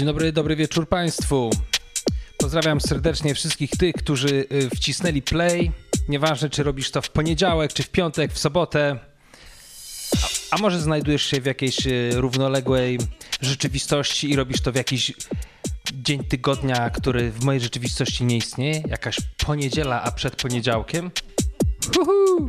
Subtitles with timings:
[0.00, 1.50] Dzień dobry, dobry wieczór Państwu.
[2.38, 5.72] Pozdrawiam serdecznie wszystkich tych, którzy y, wcisnęli play.
[6.08, 8.98] Nieważne, czy robisz to w poniedziałek, czy w piątek, w sobotę.
[10.22, 12.98] A, a może znajdujesz się w jakiejś y, równoległej
[13.40, 15.12] rzeczywistości i robisz to w jakiś
[15.92, 18.82] dzień tygodnia, który w mojej rzeczywistości nie istnieje.
[18.88, 21.10] Jakaś poniedziela, a przed poniedziałkiem.
[22.00, 22.48] Uhu.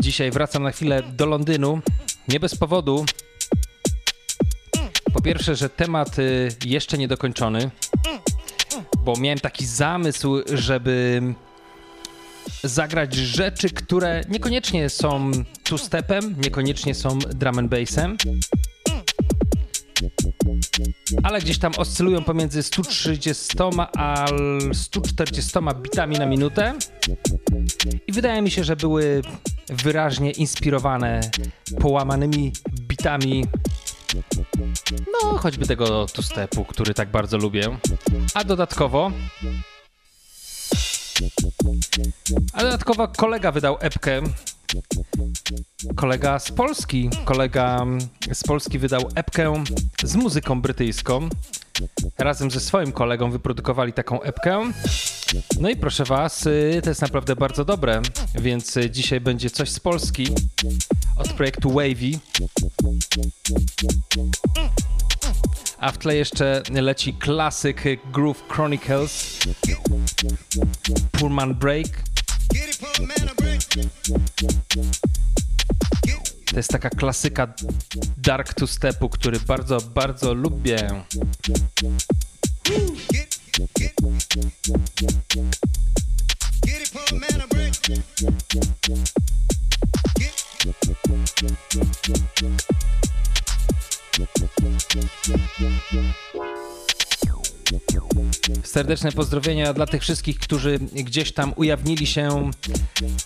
[0.00, 1.80] Dzisiaj wracam na chwilę do Londynu.
[2.28, 3.04] Nie bez powodu.
[5.12, 7.70] Po pierwsze, że temat y, jeszcze nie dokończony,
[9.04, 11.22] bo miałem taki zamysł, żeby
[12.64, 15.30] zagrać rzeczy, które niekoniecznie są
[15.64, 18.16] two-stepem, niekoniecznie są drum and bassem,
[21.22, 23.56] ale gdzieś tam oscylują pomiędzy 130
[23.96, 24.26] a
[24.72, 26.74] 140 bitami na minutę.
[28.06, 29.22] I wydaje mi się, że były
[29.68, 31.20] wyraźnie inspirowane
[31.80, 33.44] połamanymi bitami
[35.22, 37.78] no, choćby tego two-stepu, który tak bardzo lubię.
[38.34, 39.10] A dodatkowo
[42.52, 44.22] a dodatkowo kolega wydał epkę.
[45.96, 47.86] Kolega z Polski, kolega
[48.32, 49.64] z Polski wydał epkę
[50.02, 51.28] z muzyką brytyjską.
[52.18, 54.72] Razem ze swoim kolegą wyprodukowali taką epkę.
[55.60, 58.02] No i proszę was, y, to jest naprawdę bardzo dobre,
[58.34, 60.26] więc y, dzisiaj będzie coś z Polski
[61.16, 62.10] od projektu Wavy.
[65.78, 69.38] A w tle jeszcze leci klasyk Groove Chronicles
[71.12, 72.07] Pullman Break.
[76.46, 77.54] To jest taka klasyka
[78.16, 81.04] dark to stepu, który bardzo, bardzo lubię.
[83.12, 83.38] Get
[98.62, 102.50] Serdeczne pozdrowienia dla tych wszystkich, którzy gdzieś tam ujawnili się,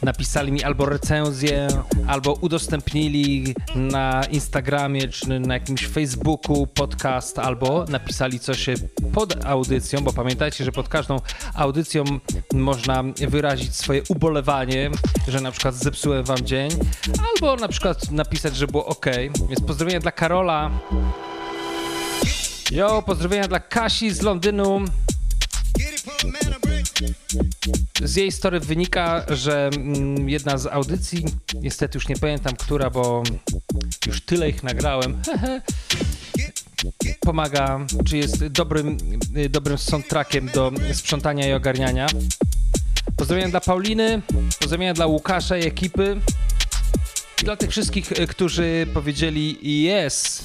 [0.02, 1.68] napisali mi albo recenzję,
[2.06, 8.66] albo udostępnili na Instagramie czy na jakimś Facebooku podcast, albo napisali coś
[9.12, 11.20] pod audycją, bo pamiętajcie, że pod każdą
[11.54, 12.04] audycją
[12.54, 14.90] można wyrazić swoje ubolewanie,
[15.28, 16.70] że na przykład zepsułem wam dzień,
[17.34, 19.06] albo na przykład napisać, że było ok.
[19.48, 20.70] Więc pozdrowienia dla Karola.
[22.70, 24.84] Jo, pozdrowienia dla Kasi z Londynu.
[28.02, 31.24] Z jej story wynika, że mm, jedna z audycji,
[31.54, 33.22] niestety już nie pamiętam która, bo
[34.06, 35.22] już tyle ich nagrałem,
[37.20, 38.96] pomaga, czy jest dobrym,
[39.50, 42.06] dobrym soundtrackiem do sprzątania i ogarniania.
[43.16, 44.22] Pozdrowienia dla Pauliny,
[44.60, 46.20] pozdrowienia dla Łukasza i ekipy.
[47.42, 49.58] I dla tych wszystkich, którzy powiedzieli
[49.88, 50.44] yes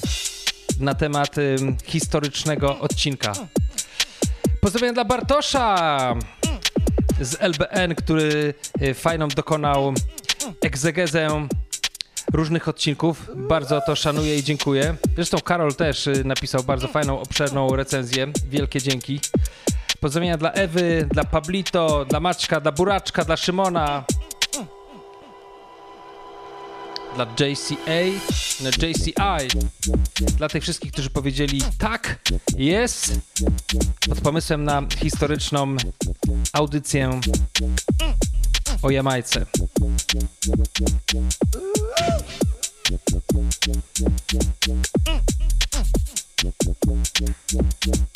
[0.80, 1.36] na temat
[1.84, 3.32] historycznego odcinka.
[4.60, 6.14] Pozdrowienia dla Bartosza
[7.20, 9.92] z LBN, który y, fajną dokonał
[10.60, 11.48] egzegezę
[12.32, 13.30] różnych odcinków.
[13.36, 14.96] Bardzo to szanuję i dziękuję.
[15.14, 18.32] Zresztą Karol też y, napisał bardzo fajną, obszerną recenzję.
[18.50, 19.20] Wielkie dzięki.
[20.00, 24.04] Pozdrowienia dla Ewy, dla Pablito, dla Maczka, dla Buraczka, dla Szymona,
[27.18, 28.02] dla JCA,
[28.86, 29.58] JCI,
[30.36, 32.18] dla tych wszystkich, którzy powiedzieli tak,
[32.56, 33.18] jest,
[34.08, 35.76] pod pomysłem na historyczną
[36.52, 37.20] audycję
[38.82, 39.46] o Jamajce.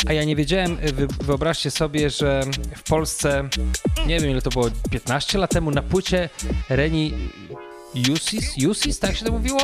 [0.06, 0.78] A ja nie wiedziałem,
[1.20, 2.42] wyobraźcie sobie, że
[2.76, 3.48] w Polsce,
[4.06, 6.28] nie wiem ile to było, 15 lat temu na płycie
[6.68, 7.14] Reni
[7.94, 8.56] Jusis?
[8.56, 9.60] Jusis, tak się to mówiło?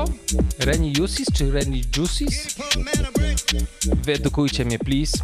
[0.58, 2.56] Reni Jusis czy Reni Jusis?
[4.04, 5.18] Wyedukujcie mnie, please.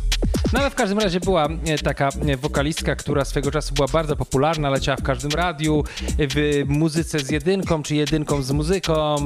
[0.53, 4.17] No ale w każdym razie była e, taka e, wokalistka, która swego czasu była bardzo
[4.17, 5.85] popularna, leciała w każdym radiu,
[6.19, 9.17] w muzyce z jedynką, czy jedynką z muzyką,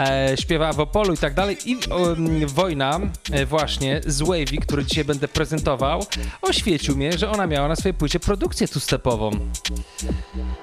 [0.00, 1.56] e, śpiewała w Opolu i tak dalej.
[1.64, 3.00] I e, wojna
[3.32, 6.06] e, właśnie z Wavy, który dzisiaj będę prezentował,
[6.42, 9.30] oświecił mnie, że ona miała na swojej płycie produkcję tu-stepową.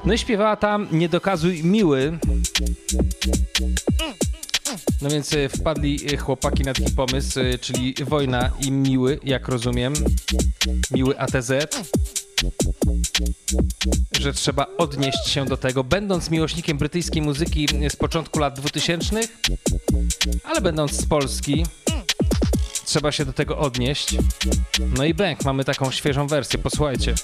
[0.06, 2.20] No i śpiewała tam Nie dokazuj miły,
[5.02, 9.48] no więc e, wpadli e, chłopaki na taki pomysł, e, czyli wojna i miły, jak
[9.48, 9.94] rozumiem,
[10.92, 11.52] miły ATZ,
[14.20, 19.20] że trzeba odnieść się do tego, będąc miłośnikiem brytyjskiej muzyki z początku lat 2000,
[20.44, 21.66] ale będąc z Polski,
[22.86, 24.16] trzeba się do tego odnieść.
[24.98, 27.16] No i bęk, mamy taką świeżą wersję, posłuchajcie.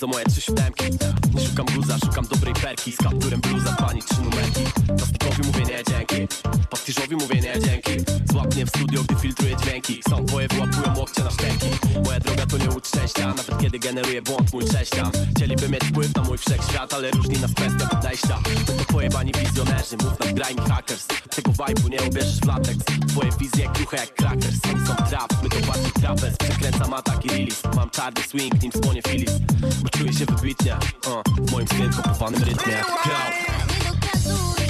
[0.00, 0.84] To moje trzy siódemki.
[1.46, 2.92] Szukam guza, szukam dobrej perki.
[2.92, 4.64] Z kapturem bluza, pani trzy numerki.
[4.86, 6.28] Plastikowi mówię nie dzięki.
[6.70, 7.90] Pastiżowi mówię nie dzięki.
[8.32, 10.00] Złap w studio, gdy filtruję dźwięki.
[10.08, 11.66] Są twoje wyłapują łokcie na szczęki.
[12.04, 12.68] Moja droga to nie
[13.08, 17.38] szczęścia Nawet kiedy generuje błąd mój cześcian Chcieliby mieć wpływ na mój wszechświat Ale różni
[17.38, 18.38] nas kwestia podejścia.
[18.78, 21.06] To pojebani wizjonerzy Mów nam graj mi hackers.
[21.06, 22.78] Tego vibe'u nie ubierzesz w latex.
[23.08, 24.56] Twoje wizje kruche jak crackers.
[24.86, 26.36] Są trap, my to bardziej trapez.
[26.36, 27.62] Przekręcam atak i release.
[27.76, 29.32] Mam czarny swing, nim słonie Phillies
[29.82, 32.74] Bo czuję się wybitnie uh, W moim skrętkopowanym rytmie.
[33.06, 34.63] Yo.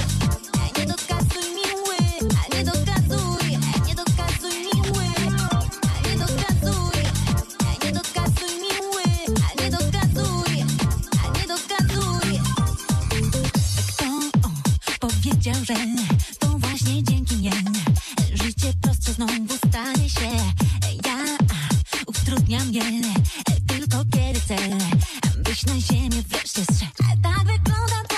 [15.44, 15.74] Powiedział, że
[16.38, 17.50] to właśnie dzięki mnie
[18.34, 20.30] Życie prostsze znowu stanie się.
[21.06, 21.18] Ja
[22.06, 22.82] utrudniam je
[23.66, 24.56] Tylko kiedy chcę
[25.38, 26.92] Byś na ziemię wreszcie zszedł.
[27.22, 28.13] Tak wygląda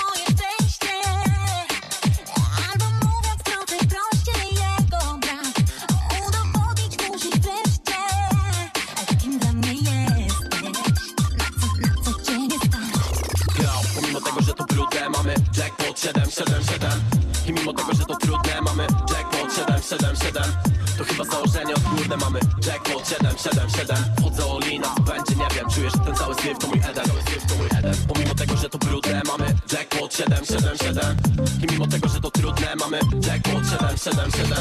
[21.27, 22.39] założenie odgórne mamy.
[22.67, 25.69] Jackpot 777 Wchodzę all in, a co będzie nie wiem.
[25.69, 27.05] Czuję, że ten cały syf to mój Eden.
[28.07, 29.45] Pomimo tego, że to brudne mamy.
[29.73, 31.17] Jackpot 777
[31.63, 32.99] I mimo tego, że to trudne mamy.
[33.27, 34.57] Jackpot 777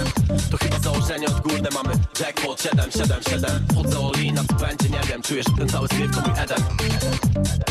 [0.50, 1.92] To chyba założenie odgórne mamy.
[2.20, 5.22] Jackpot 777 Wchodzę all in, a co będzie nie wiem.
[5.22, 7.65] Czuję, że ten cały syf to mój Eden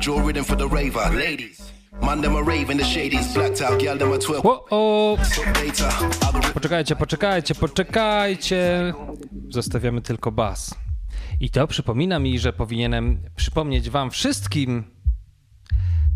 [0.00, 1.72] draw rhythm for the raver, ladies.
[2.02, 4.42] Man, them a rave in the shadies, blacked out, girl, them a twerk.
[6.54, 8.94] Poczekajcie, poczekajcie, poczekajcie.
[9.48, 10.74] Zostawiamy tylko bas.
[11.40, 14.84] I to przypomina mi, że powinienem przypomnieć wam wszystkim,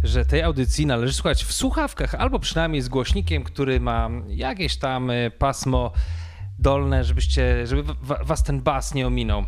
[0.05, 5.11] że tej audycji należy słuchać w słuchawkach albo przynajmniej z głośnikiem, który ma jakieś tam
[5.11, 5.93] y, pasmo
[6.59, 9.45] dolne, żebyście, żeby wa- was ten bas nie ominął.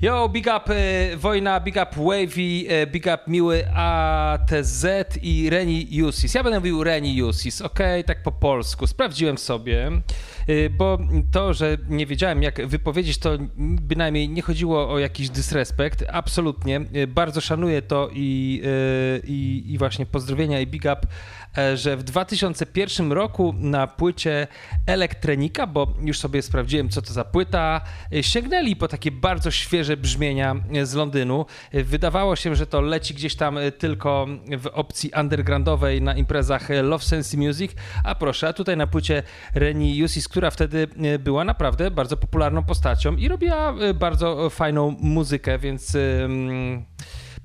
[0.00, 0.74] Yo, big up
[1.12, 2.40] y, Wojna, big up Wavy,
[2.82, 4.86] y, big up Miły ATZ
[5.22, 6.34] i Reni Jusis.
[6.34, 8.86] Ja będę mówił Reni Jusis, ok, tak po polsku.
[8.86, 9.90] Sprawdziłem sobie,
[10.48, 10.98] y, bo
[11.32, 16.80] to, że nie wiedziałem jak wypowiedzieć, to bynajmniej nie chodziło o jakiś dysrespekt, absolutnie.
[17.08, 18.62] Bardzo szanuję to i,
[19.24, 21.06] i, i właśnie pozdrowienia i big up, e,
[21.74, 24.46] że w 2001 roku na płycie
[24.86, 27.80] Elektronika, bo już sobie sprawdziłem, co to za płyta,
[28.14, 31.46] y, sięgnęli po takie bardzo świeże brzmienia y, z Londynu.
[31.72, 34.26] Wydawało się, że to leci gdzieś tam tylko
[34.58, 37.72] w opcji undergroundowej na imprezach Love Sense Music,
[38.04, 39.22] a proszę, a tutaj na płycie
[39.54, 45.96] Reni Jusis, która wtedy była naprawdę bardzo popularną postacią i robiła bardzo fajną muzykę, więc...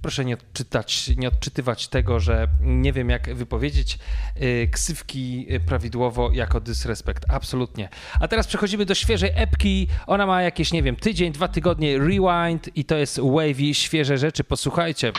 [0.05, 3.99] Proszę nie odczytać, nie odczytywać tego, że nie wiem jak wypowiedzieć
[4.41, 7.25] y, ksywki y, prawidłowo jako dysrespekt.
[7.29, 7.89] Absolutnie.
[8.19, 9.87] A teraz przechodzimy do świeżej epki.
[10.07, 14.43] Ona ma jakieś, nie wiem, tydzień, dwa tygodnie rewind i to jest wavy, świeże rzeczy.
[14.43, 15.11] Posłuchajcie.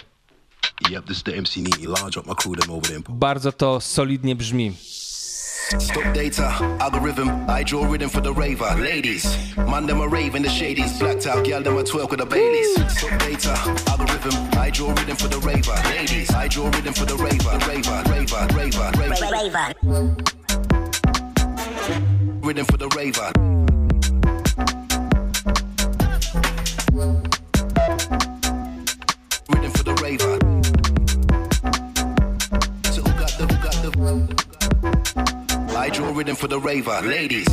[3.09, 4.73] Bardzo to solidnie brzmi.
[5.57, 6.45] Stop data,
[6.81, 9.57] algorithm, I draw rhythm for the raver, ladies.
[9.57, 12.27] Man, them a rave in the shadies, blacked out, girl, them a twerk with the
[12.27, 12.75] Baileys.
[12.97, 13.55] Stop data,
[13.89, 16.31] algorithm, I draw rhythm for the raver, ladies.
[16.31, 18.93] I draw rhythm for the raver, raver, raver, raver,
[19.33, 19.75] raver.
[22.47, 23.33] Rhythm for the raver.
[29.49, 30.56] Rhythm for the raver.
[35.87, 37.47] I draw rhythm for the raver, ladies.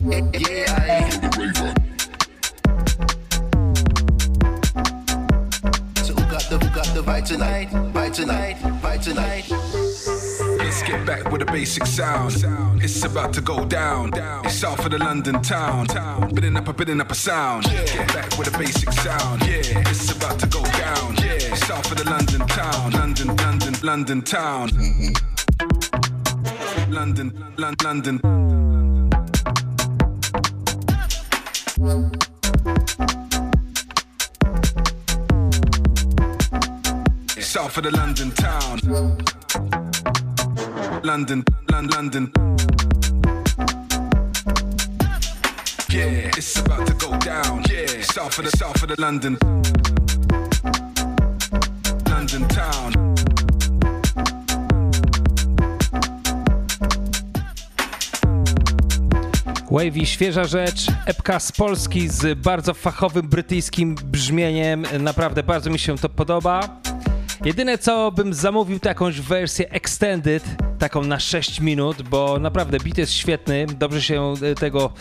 [0.00, 0.22] Yeah,
[0.78, 1.10] I
[6.04, 7.70] So who got the, who got the vibe tonight?
[7.70, 10.45] Vibe tonight, vibe tonight.
[10.76, 12.34] Let's get back with a basic sound.
[12.84, 14.10] It's about to go down.
[14.44, 15.86] It's south of the London town.
[16.34, 17.64] Bidding up a bidding up a sound.
[17.64, 19.40] Get back with a basic sound.
[19.46, 21.16] Yeah, it's about to go down.
[21.16, 22.90] Yeah, south of the London town.
[22.90, 24.68] London, London, London town.
[26.90, 28.20] London, London, London.
[37.40, 39.45] South of the London town.
[41.06, 42.32] London, London.
[45.88, 47.62] Yeah, it's about to go down.
[47.70, 49.38] Yeah, south of the south of the London.
[52.10, 52.92] London town.
[59.70, 64.86] Wavy, świeża rzecz, epka z Polski z bardzo fachowym brytyjskim brzmieniem.
[65.00, 66.80] Naprawdę bardzo mi się to podoba.
[67.44, 72.98] Jedyne co bym zamówił to jakąś wersję extended, taką na 6 minut, bo naprawdę beat
[72.98, 74.92] jest świetny, dobrze się e, tego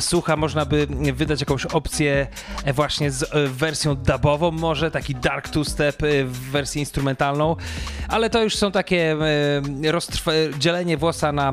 [0.00, 2.26] słucha, można by wydać jakąś opcję
[2.64, 7.56] e, właśnie z e, wersją dubową może, taki dark two-step w wersję instrumentalną,
[8.08, 9.16] ale to już są takie
[10.58, 11.52] dzielenie włosa na,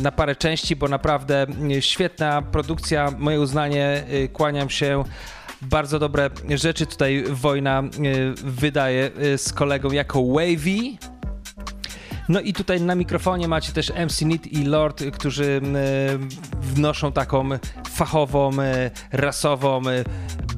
[0.00, 1.46] na parę części, bo naprawdę
[1.80, 5.04] świetna produkcja, moje uznanie, kłaniam się.
[5.62, 7.82] Bardzo dobre rzeczy tutaj Wojna
[8.44, 11.13] wydaje z kolegą jako Wavy.
[12.28, 16.18] No i tutaj na mikrofonie macie też MC Nit i Lord, którzy e,
[16.60, 17.48] wnoszą taką
[17.94, 18.50] fachową,
[19.12, 19.82] rasową,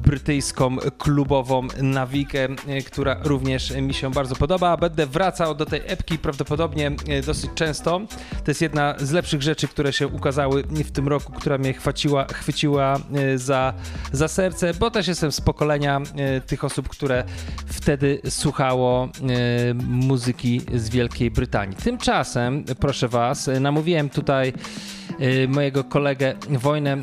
[0.07, 4.77] brytyjską, klubową nawikę, e, która również mi się bardzo podoba.
[4.77, 8.01] Będę wracał do tej epki prawdopodobnie e, dosyć często.
[8.43, 12.25] To jest jedna z lepszych rzeczy, które się ukazały w tym roku, która mnie chwyciła,
[12.25, 13.73] chwyciła e, za,
[14.11, 16.01] za serce, bo też jestem z pokolenia
[16.47, 17.23] tych osób, które
[17.65, 19.09] wtedy słuchało
[19.83, 21.75] muzyki z Wielkiej Brytanii.
[21.75, 24.53] Tymczasem, proszę Was, namówiłem tutaj
[25.47, 26.97] mojego kolegę Wojnę,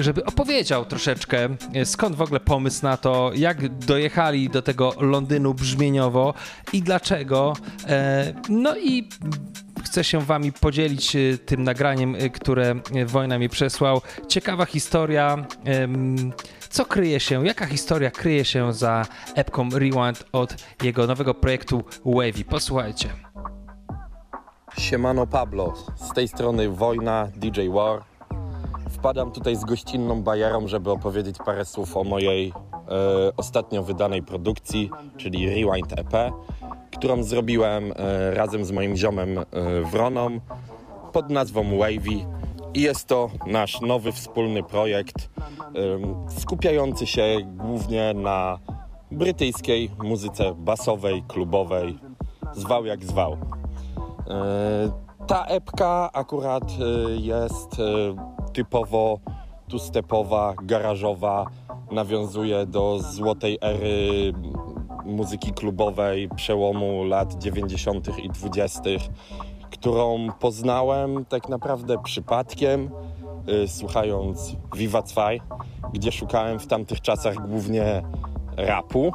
[0.00, 5.54] żeby opowiedział troszeczkę, y, skąd w ogóle pomysł na to, jak dojechali do tego Londynu
[5.54, 6.34] brzmieniowo
[6.72, 7.52] i dlaczego.
[7.86, 9.08] E, no i
[9.84, 12.74] chcę się wami podzielić y, tym nagraniem, które
[13.06, 14.00] Wojna mi przesłał.
[14.28, 15.46] Ciekawa historia.
[16.70, 22.44] Co kryje się, jaka historia kryje się za epką Rewind od jego nowego projektu Wavy?
[22.44, 23.27] Posłuchajcie.
[24.78, 28.02] Siemano Pablo, z tej strony Wojna, DJ War.
[28.90, 32.52] Wpadam tutaj z gościnną bajerą, żeby opowiedzieć parę słów o mojej e,
[33.36, 36.32] ostatnio wydanej produkcji, czyli Rewind EP,
[36.96, 39.44] którą zrobiłem e, razem z moim ziomem e,
[39.90, 40.40] Wroną
[41.12, 42.26] pod nazwą Wavy.
[42.74, 45.30] I jest to nasz nowy wspólny projekt
[46.38, 48.58] skupiający się głównie na
[49.10, 51.98] brytyjskiej muzyce basowej, klubowej,
[52.52, 53.57] zwał jak zwał.
[54.28, 54.90] E,
[55.26, 57.82] ta epka akurat e, jest e,
[58.52, 59.18] typowo
[59.68, 61.46] tu-stepowa, garażowa,
[61.90, 64.32] nawiązuje do złotej ery
[65.04, 68.18] muzyki klubowej przełomu lat 90.
[68.18, 68.82] i 20.,
[69.70, 72.90] którą poznałem tak naprawdę przypadkiem,
[73.66, 75.28] słuchając Viva 2,
[75.92, 78.02] gdzie szukałem w tamtych czasach głównie
[78.56, 79.12] rapu,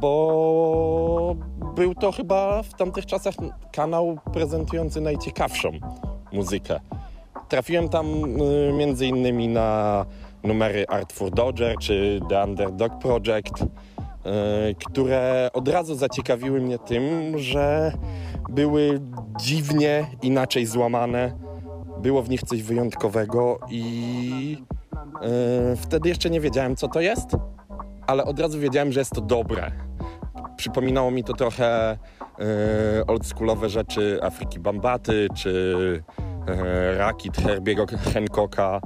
[0.00, 1.36] bo
[1.74, 3.34] był to chyba w tamtych czasach
[3.72, 5.70] kanał prezentujący najciekawszą
[6.32, 6.80] muzykę.
[7.48, 8.06] Trafiłem tam
[8.42, 10.06] y, między innymi na
[10.42, 13.66] numery Art for Dodger czy The Underdog Project, y,
[14.86, 17.92] które od razu zaciekawiły mnie tym, że
[18.48, 19.00] były
[19.40, 21.32] dziwnie inaczej złamane.
[22.02, 24.56] Było w nich coś wyjątkowego i
[25.72, 27.26] y, wtedy jeszcze nie wiedziałem, co to jest,
[28.08, 29.72] ale od razu wiedziałem, że jest to dobre
[30.58, 31.98] Przypominało mi to trochę e,
[33.06, 36.02] oldschoolowe rzeczy Afryki Bambaty, czy
[36.46, 38.80] e, Rakit Herbiego Hancocka,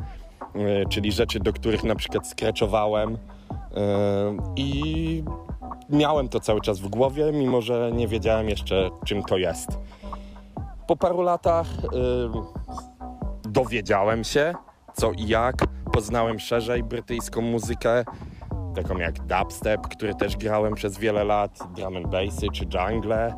[0.55, 3.19] e, czyli rzeczy, do których na przykład skreczowałem
[4.57, 5.25] i
[5.91, 9.69] miałem to cały czas w głowie, mimo że nie wiedziałem jeszcze czym to jest.
[10.87, 11.67] Po paru latach
[13.43, 14.55] dowiedziałem się
[14.95, 15.57] co i jak,
[15.93, 18.05] poznałem szerzej brytyjską muzykę,
[18.73, 23.35] taką jak dubstep, który też grałem przez wiele lat, drum and bassy czy jungle.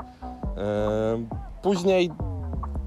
[1.63, 2.11] Później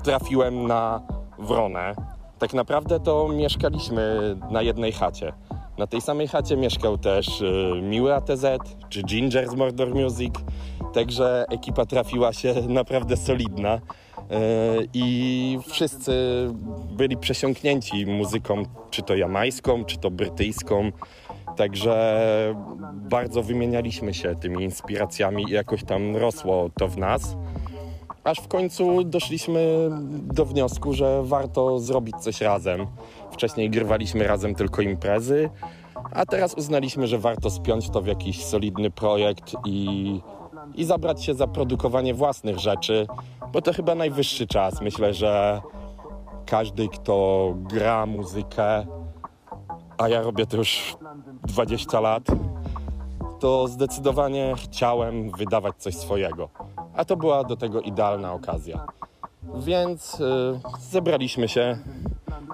[0.03, 1.01] trafiłem na
[1.39, 1.95] Wronę.
[2.39, 5.33] Tak naprawdę to mieszkaliśmy na jednej chacie.
[5.77, 8.45] Na tej samej chacie mieszkał też e, Miły ATZ
[8.89, 10.33] czy Ginger z Mordor Music,
[10.93, 13.79] także ekipa trafiła się naprawdę solidna e,
[14.93, 16.11] i wszyscy
[16.91, 20.91] byli przesiąknięci muzyką, czy to jamańską, czy to brytyjską.
[21.57, 22.55] Także
[22.93, 27.35] bardzo wymienialiśmy się tymi inspiracjami i jakoś tam rosło to w nas.
[28.23, 32.87] Aż w końcu doszliśmy do wniosku, że warto zrobić coś razem.
[33.31, 35.49] Wcześniej grywaliśmy razem tylko imprezy,
[36.13, 40.21] a teraz uznaliśmy, że warto spiąć to w jakiś solidny projekt i,
[40.75, 43.07] i zabrać się za produkowanie własnych rzeczy,
[43.51, 44.81] bo to chyba najwyższy czas.
[44.81, 45.61] Myślę, że
[46.45, 48.85] każdy, kto gra muzykę,
[49.97, 50.97] a ja robię to już
[51.43, 52.23] 20 lat,
[53.39, 56.49] to zdecydowanie chciałem wydawać coś swojego.
[56.93, 58.85] A to była do tego idealna okazja.
[59.55, 61.77] Więc y, zebraliśmy się,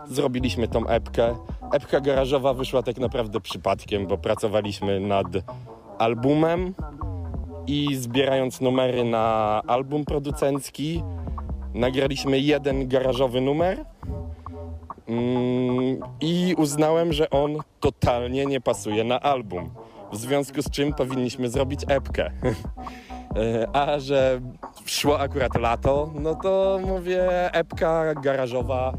[0.06, 1.36] zrobiliśmy tą epkę.
[1.72, 5.28] Epka garażowa wyszła tak naprawdę przypadkiem, bo pracowaliśmy nad
[5.98, 6.74] albumem
[7.68, 11.04] i zbierając numery na album producencki,
[11.74, 13.86] nagraliśmy jeden garażowy numer
[16.22, 19.70] i uznałem, że on totalnie nie pasuje na album.
[20.12, 22.32] W związku z czym powinniśmy zrobić epkę.
[23.36, 24.42] E, A że
[24.86, 28.94] szło akurat lato, no to mówię, epka garażowa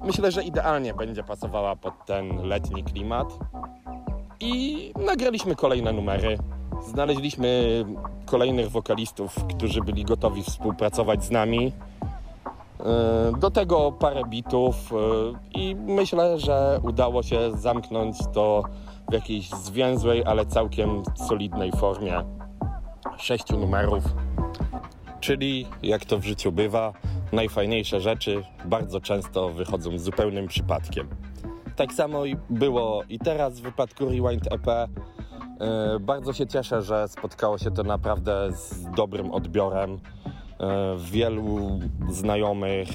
[0.00, 3.38] myślę, że idealnie będzie pasowała pod ten letni klimat.
[4.40, 6.38] I nagraliśmy kolejne numery.
[6.86, 7.84] Znaleźliśmy
[8.26, 11.72] kolejnych wokalistów, którzy byli gotowi współpracować z nami.
[12.86, 14.96] E, Do tego parę bitów e,
[15.58, 18.62] i myślę, że udało się zamknąć to
[19.10, 22.24] w jakiejś zwięzłej, ale całkiem solidnej formie
[23.18, 24.04] sześciu numerów.
[25.20, 26.92] Czyli jak to w życiu bywa,
[27.32, 31.08] najfajniejsze rzeczy bardzo często wychodzą zupełnym przypadkiem.
[31.76, 34.68] Tak samo było i teraz w wypadku Rewind EP.
[34.68, 34.88] E,
[36.00, 40.00] Bardzo się cieszę, że spotkało się to naprawdę z dobrym odbiorem.
[40.60, 42.88] E, Wielu znajomych,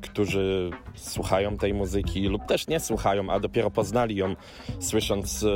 [0.00, 4.34] którzy słuchają tej muzyki lub też nie słuchają, a dopiero poznali ją
[4.80, 5.48] słysząc e,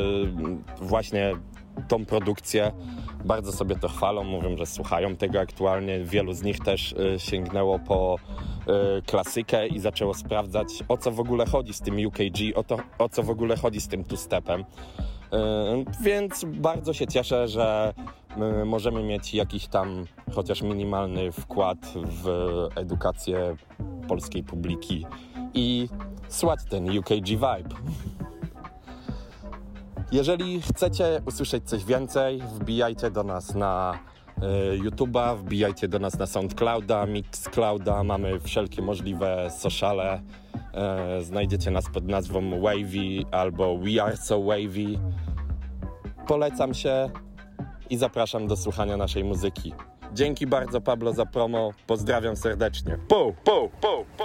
[0.84, 1.32] właśnie
[1.88, 2.73] tą produkcję,
[3.25, 6.04] bardzo sobie to chwalą, mówią, że słuchają tego aktualnie.
[6.04, 8.16] Wielu z nich też e, sięgnęło po
[9.06, 13.08] klasykę i zaczęło sprawdzać, o co w ogóle chodzi z tym UKG, o, to, o
[13.08, 14.64] co w ogóle chodzi z tym two-stepem.
[16.00, 17.95] Więc bardzo się cieszę, że
[18.64, 22.29] możemy mieć jakiś tam chociaż minimalny wkład w
[22.77, 23.57] edukację
[24.09, 25.07] polskiej publiki
[25.55, 25.88] i
[26.29, 27.75] słać ten UKG vibe.
[30.12, 33.99] Jeżeli chcecie usłyszeć coś więcej, wbijajcie do nas na
[34.42, 40.20] e, YouTube'a, wbijajcie do nas na SoundClouda, Mixclouda, mamy wszelkie możliwe sociale.
[40.75, 44.99] E, znajdziecie nas pod nazwą Wavy albo We Are So Wavy.
[46.26, 47.10] Polecam się
[47.90, 49.74] i zapraszam do słuchania naszej muzyki.
[50.12, 51.70] Dzięki bardzo Pablo za promo.
[51.87, 52.98] Pozdrawiam serdecznie.
[53.08, 54.24] Pu, pu, pu, pu.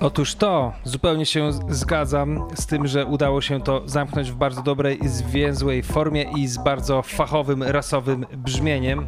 [0.00, 4.98] Otóż to, zupełnie się zgadzam z tym, że udało się to zamknąć w bardzo dobrej,
[5.08, 9.06] zwięzłej formie i z bardzo fachowym, rasowym brzmieniem.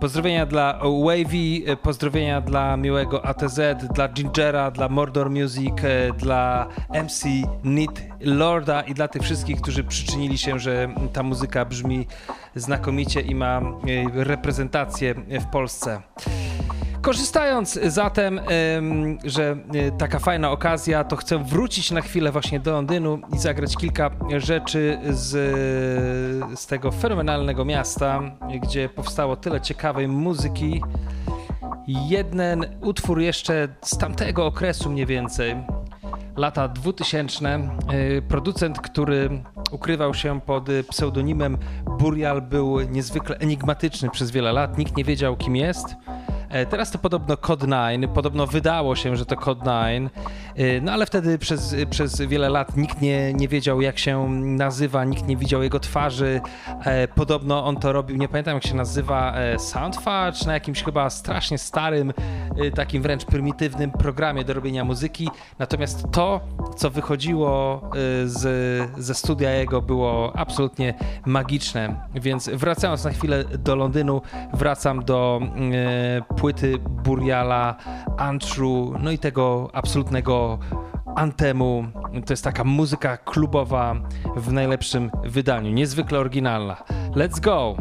[0.00, 3.60] Pozdrowienia dla Wavy, pozdrowienia dla miłego ATZ,
[3.94, 6.66] dla Gingera, dla Mordor Music, e, dla
[7.04, 7.24] MC
[7.64, 12.06] Nit Lorda i dla tych wszystkich, którzy przyczynili się, że ta muzyka brzmi
[12.54, 16.02] znakomicie i ma e, reprezentację w Polsce.
[17.06, 22.72] Korzystając zatem, em, że e, taka fajna okazja, to chcę wrócić na chwilę właśnie do
[22.72, 25.30] Londynu i zagrać kilka rzeczy z,
[26.60, 28.20] z tego fenomenalnego miasta,
[28.62, 30.82] gdzie powstało tyle ciekawej muzyki.
[31.86, 35.56] Jeden utwór jeszcze z tamtego okresu mniej więcej,
[36.36, 37.48] lata 2000.
[37.48, 37.60] e,
[38.28, 39.42] Producent, który
[39.72, 41.58] ukrywał się pod pseudonimem
[41.98, 44.78] Burial, był niezwykle enigmatyczny przez wiele lat.
[44.78, 45.96] Nikt nie wiedział, kim jest.
[46.50, 50.12] E, Teraz to podobno Code 9, podobno wydało się, że to Code 9,
[50.56, 55.04] e, no ale wtedy przez, przez wiele lat nikt nie, nie wiedział jak się nazywa,
[55.04, 56.40] nikt nie widział jego twarzy.
[56.84, 61.58] E, Podobno on to robił, nie pamiętam jak się nazywa, Soundfudge, na jakimś chyba strasznie
[61.58, 62.12] starym,
[62.74, 65.28] takim wręcz prymitywnym programie do robienia muzyki.
[65.58, 66.40] Natomiast to,
[66.76, 67.80] co wychodziło
[68.24, 68.42] z,
[68.98, 70.94] ze studia jego było absolutnie
[71.26, 71.96] magiczne.
[72.14, 74.22] Więc wracając na chwilę do Londynu,
[74.54, 77.76] wracam do e, płyty Buriala,
[78.18, 80.58] Antru, no i tego absolutnego
[81.16, 81.84] antemu.
[82.26, 83.94] To jest taka muzyka klubowa
[84.36, 86.76] w najlepszym wydaniu, niezwykle oryginalna.
[87.14, 87.76] Let's go!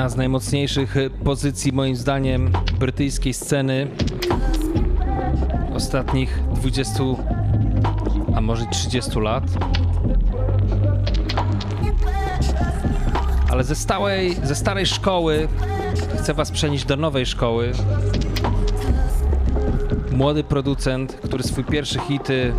[0.00, 3.86] Jedna z najmocniejszych pozycji, moim zdaniem, brytyjskiej sceny
[5.74, 7.04] ostatnich 20,
[8.36, 9.44] a może 30 lat.
[13.50, 15.48] Ale ze, stałej, ze starej szkoły
[16.18, 17.72] chcę Was przenieść do nowej szkoły.
[20.12, 22.52] Młody producent, który swój pierwszy hity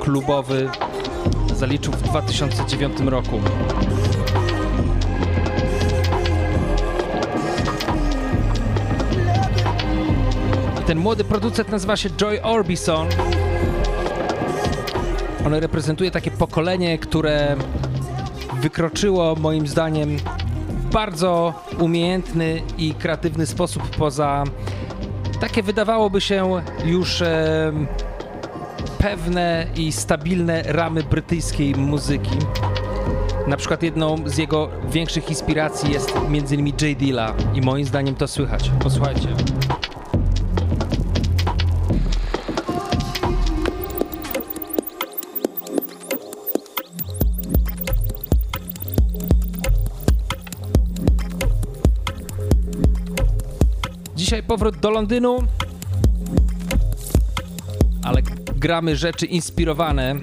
[0.00, 0.68] klubowy
[1.54, 3.40] zaliczył w 2009 roku.
[10.90, 13.08] Ten młody producent nazywa się Joy Orbison.
[15.46, 17.56] On reprezentuje takie pokolenie, które
[18.60, 20.16] wykroczyło moim zdaniem
[20.68, 24.44] w bardzo umiejętny i kreatywny sposób poza
[25.40, 27.72] takie wydawałoby się już e,
[28.98, 32.38] pewne i stabilne ramy brytyjskiej muzyki.
[33.46, 36.66] Na przykład jedną z jego większych inspiracji jest m.in.
[36.66, 36.98] J.
[36.98, 38.70] Dilla i moim zdaniem to słychać.
[38.82, 39.28] Posłuchajcie.
[54.50, 55.38] Powrót do Londynu,
[58.02, 58.22] ale
[58.56, 60.16] gramy rzeczy inspirowane,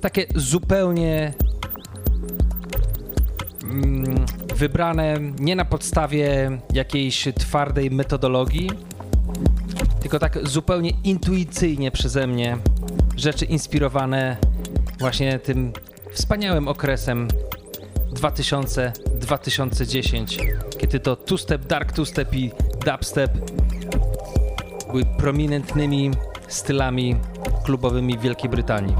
[0.00, 1.34] takie zupełnie
[3.62, 4.24] mm,
[4.56, 8.70] wybrane nie na podstawie jakiejś twardej metodologii,
[10.00, 12.58] tylko tak zupełnie intuicyjnie przeze mnie
[13.16, 14.36] rzeczy inspirowane
[14.98, 15.72] właśnie tym
[16.12, 17.28] wspaniałym okresem
[18.14, 20.38] 2000-2010,
[20.78, 22.50] kiedy to two-step, dark two-step i
[22.86, 23.30] dubstep
[24.86, 26.10] były prominentnymi
[26.48, 27.16] stylami
[27.64, 28.94] klubowymi w Wielkiej Brytanii.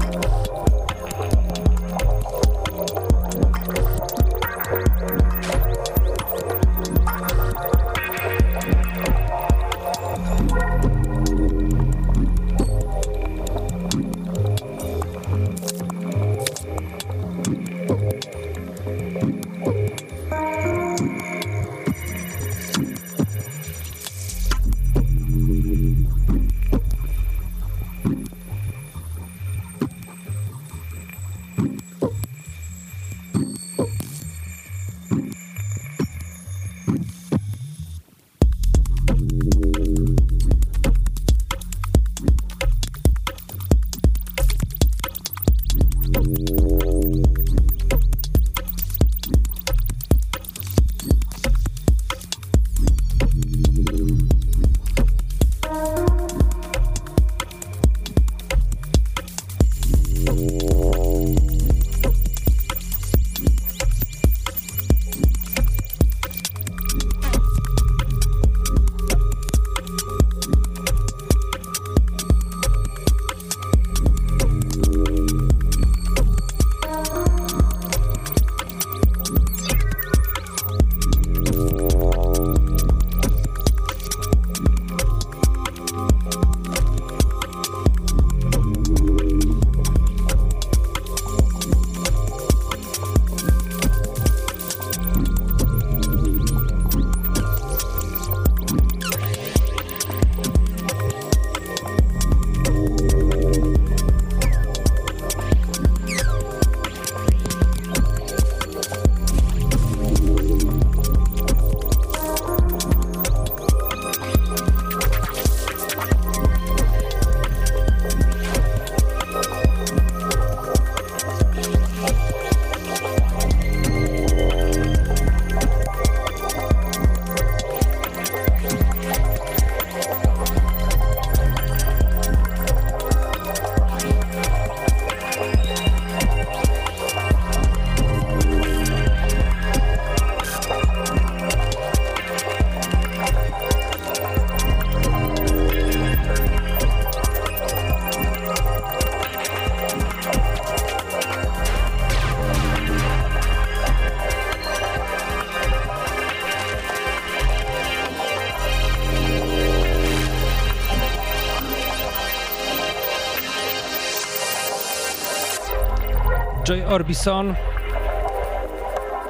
[166.67, 167.55] Joy Orbison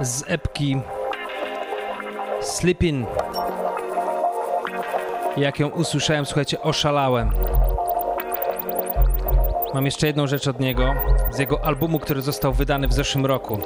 [0.01, 0.77] z epki
[2.41, 3.07] Sleeping.
[5.37, 7.31] Jak ją usłyszałem, słuchajcie, oszalałem.
[9.73, 10.93] Mam jeszcze jedną rzecz od niego,
[11.31, 13.59] z jego albumu, który został wydany w zeszłym roku.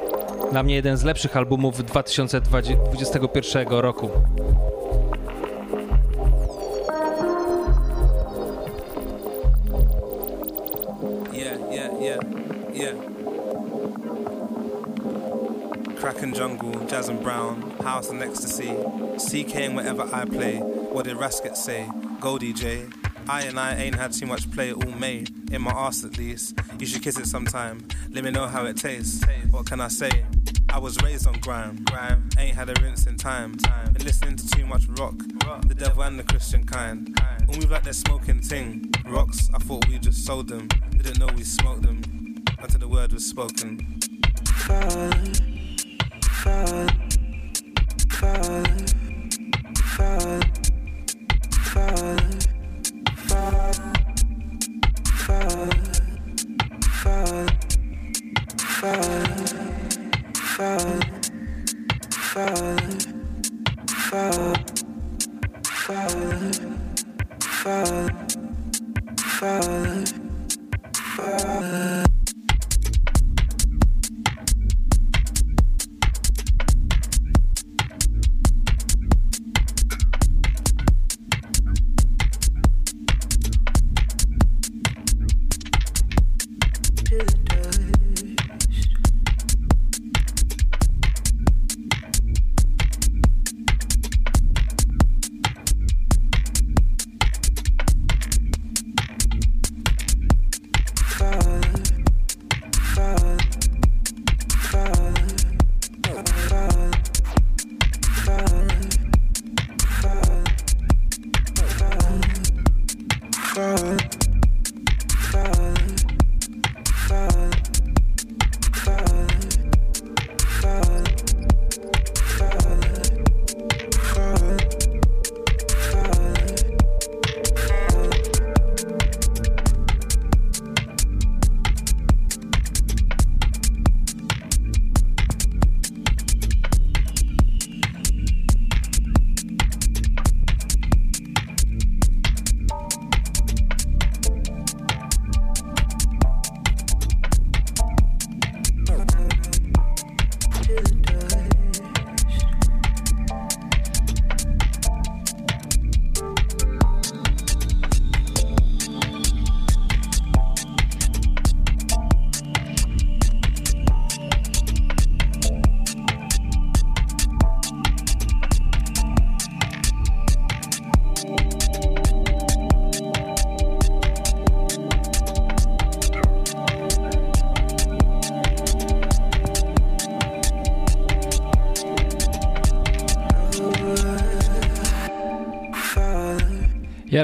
[0.50, 4.10] Dla mnie jeden z lepszych albumów 2021 roku.
[17.22, 18.74] Brown, House and Ecstasy,
[19.18, 20.58] CK and whatever I play.
[20.58, 21.88] What did Rasket say?
[22.20, 22.92] Go DJ.
[23.28, 26.58] I and I ain't had too much play all May, in my ass at least.
[26.78, 27.86] You should kiss it sometime.
[28.10, 29.24] Let me know how it tastes.
[29.50, 30.24] What can I say?
[30.68, 31.84] I was raised on grime.
[31.84, 33.56] Grime ain't had a rinse in time.
[33.58, 35.14] Time been listening to too much rock.
[35.66, 37.16] The devil and the Christian kind.
[37.48, 38.92] All move like they're smoking ting.
[39.06, 40.68] Rocks, I thought we just sold them.
[40.90, 44.00] Didn't know we smoked them until the word was spoken.
[44.44, 45.34] Fun,
[46.22, 47.01] fun,
[48.22, 48.62] fall
[69.42, 70.04] Father,
[71.16, 72.21] Father.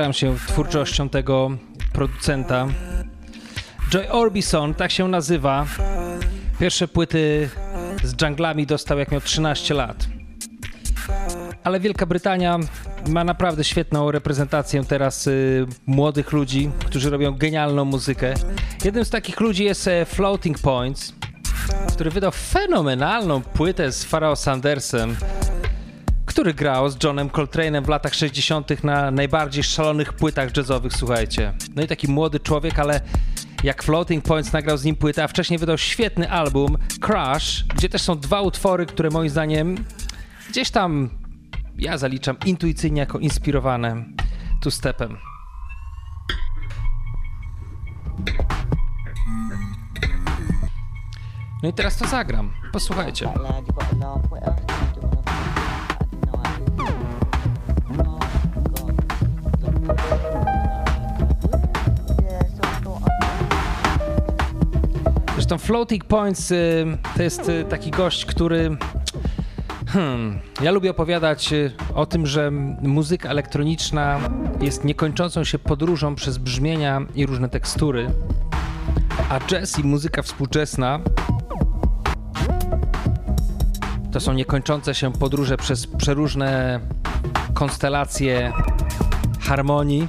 [0.09, 1.51] Jaram się twórczością tego
[1.93, 2.67] producenta.
[3.91, 5.67] Joy Orbison, tak się nazywa.
[6.61, 7.49] Pierwsze płyty
[8.03, 10.07] z dżunglami dostał jak miał 13 lat.
[11.65, 12.59] Ale Wielka Brytania
[13.09, 18.35] ma naprawdę świetną reprezentację teraz y, młodych ludzi, którzy robią genialną muzykę.
[18.85, 21.15] Jednym z takich ludzi jest e, Floating Points,
[21.93, 25.17] który wydał fenomenalną płytę z Pharrell Sandersem
[26.39, 28.85] który grał z Johnem Coltrane'em w latach 60.
[28.85, 31.53] na najbardziej szalonych płytach jazzowych, słuchajcie.
[31.77, 33.01] No i taki młody człowiek, ale
[33.65, 38.03] jak Floating Points nagrał z nim płytę, a wcześniej wydał świetny album Crash, gdzie też
[38.03, 39.85] są dwa utwory, które moim zdaniem
[40.49, 41.11] gdzieś tam
[41.79, 44.05] ja zaliczam intuicyjnie jako inspirowane
[44.63, 45.19] tu stepem.
[51.63, 52.53] No i teraz to zagram.
[52.73, 53.29] Posłuchajcie.
[65.35, 68.77] Zresztą Floating Points y, to jest y, taki gość, który.
[69.87, 72.51] Hmm, ja lubię opowiadać y, o tym, że
[72.83, 74.21] muzyka elektroniczna
[74.61, 78.11] jest niekończącą się podróżą przez brzmienia i różne tekstury,
[79.31, 81.01] a jazz i muzyka współczesna
[84.13, 86.81] to są niekończące się podróże przez przeróżne
[87.55, 88.53] konstelacje
[89.49, 90.09] harmonii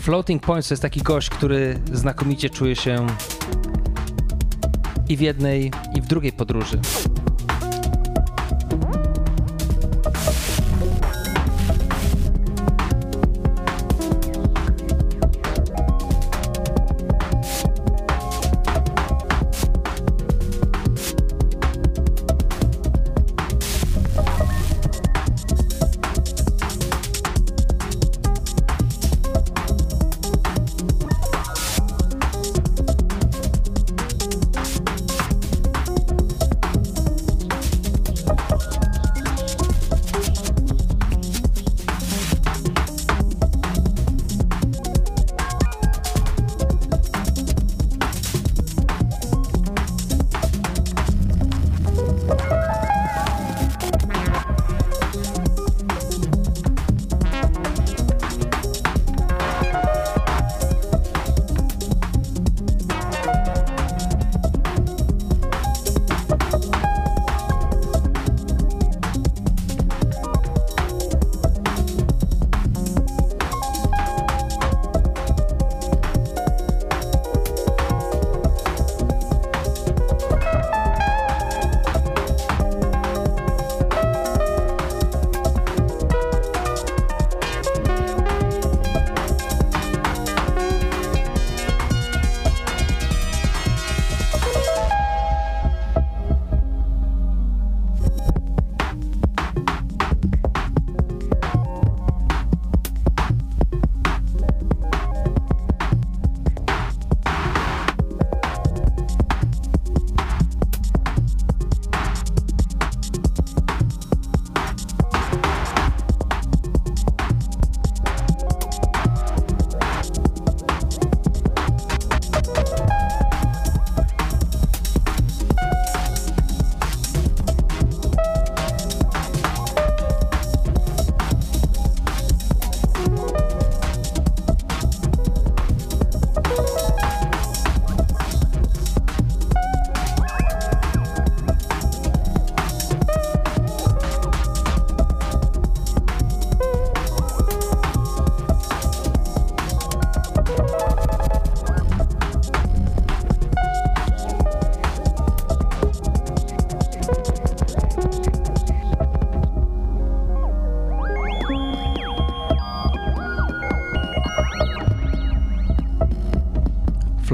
[0.00, 3.06] Floating Points to jest taki gość, który znakomicie czuje się
[5.08, 6.80] i w jednej, i w drugiej podróży.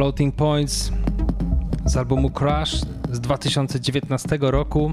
[0.03, 0.93] Floating Points
[1.85, 2.81] z albumu Crash
[3.13, 4.93] z 2019 roku.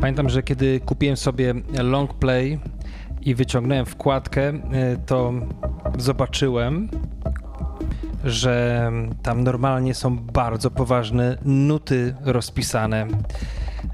[0.00, 2.58] Pamiętam, że kiedy kupiłem sobie long play
[3.20, 4.52] i wyciągnąłem wkładkę, e,
[5.06, 5.32] to
[5.98, 6.88] zobaczyłem,
[8.24, 8.92] że
[9.22, 13.06] tam normalnie są bardzo poważne nuty rozpisane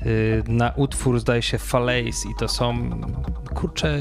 [0.06, 2.90] y, na utwór, zdaje się, Falaise i to są,
[3.54, 3.98] kurczę,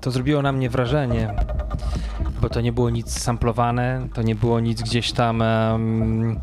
[0.00, 1.34] to zrobiło na mnie wrażenie,
[2.44, 5.40] bo to nie było nic samplowane, to nie było nic gdzieś tam...
[5.40, 6.40] Um,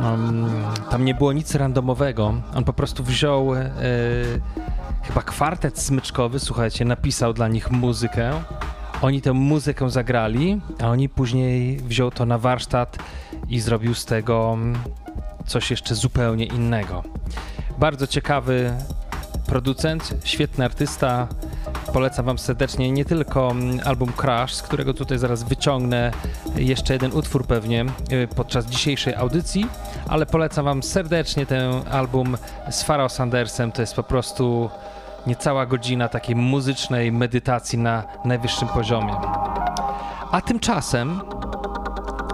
[0.00, 0.50] um,
[0.90, 2.34] tam nie było nic randomowego.
[2.54, 3.60] On po prostu wziął y,
[5.02, 8.32] chyba kwartet smyczkowy, słuchajcie, napisał dla nich muzykę
[9.02, 12.98] oni tę muzykę zagrali, a oni później wziął to na warsztat
[13.48, 14.58] i zrobił z tego
[15.46, 17.02] coś jeszcze zupełnie innego.
[17.78, 18.72] Bardzo ciekawy
[19.46, 21.28] producent, świetny artysta.
[21.92, 26.10] Polecam Wam serdecznie nie tylko mm, album Crash, z którego tutaj zaraz wyciągnę
[26.56, 29.66] jeszcze jeden utwór pewnie y, podczas dzisiejszej audycji,
[30.08, 32.36] ale polecam Wam serdecznie ten album
[32.70, 33.72] z Pharoah Sandersem.
[33.72, 34.70] To jest po prostu
[35.26, 39.14] niecała godzina takiej muzycznej medytacji na najwyższym poziomie.
[40.30, 41.20] A tymczasem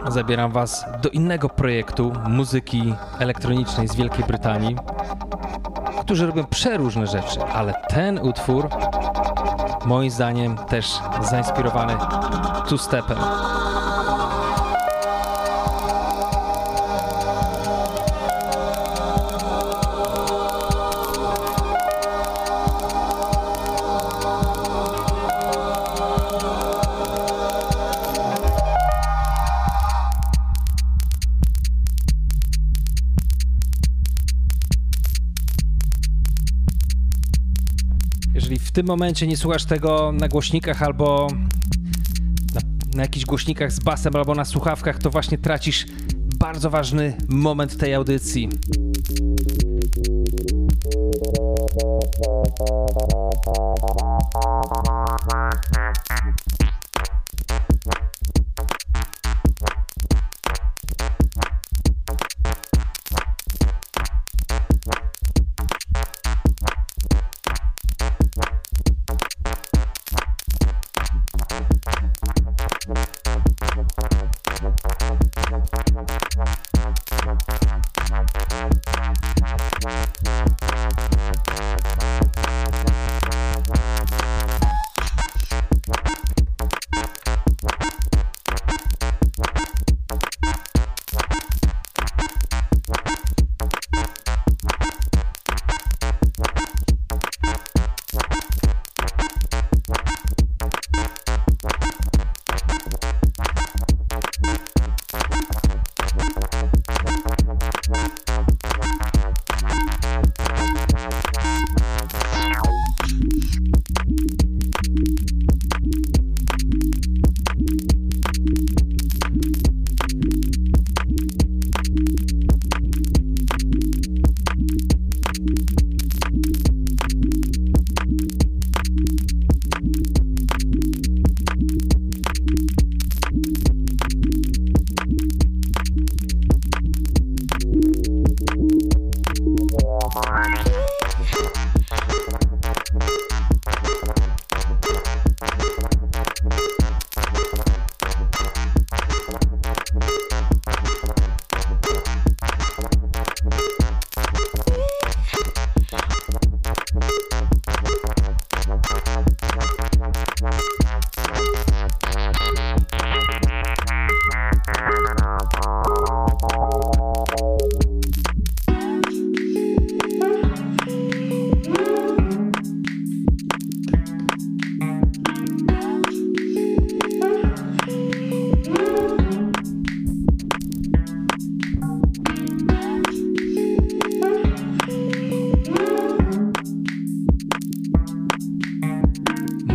[0.08, 4.76] zabieram Was do innego projektu muzyki elektronicznej z Wielkiej Brytanii,
[6.06, 8.68] którzy robią przeróżne rzeczy, ale ten utwór
[9.86, 10.98] moim zdaniem też
[11.30, 11.92] zainspirowany
[12.68, 13.16] two-stepem.
[38.76, 41.28] Tym momencie nie słuchasz tego na głośnikach albo
[42.54, 42.60] na,
[42.96, 45.86] na jakichś głośnikach z basem albo na słuchawkach, to właśnie tracisz
[46.38, 48.48] bardzo ważny moment tej audycji.